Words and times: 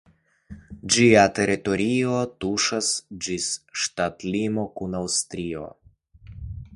Ĝia 0.93 1.25
teritorio 1.39 2.15
tuŝas 2.45 2.89
ĝis 3.27 3.49
ŝtatlimo 3.83 4.67
kun 4.81 4.99
Aŭstrio. 5.01 5.67